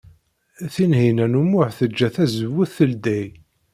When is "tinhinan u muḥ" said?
0.73-1.69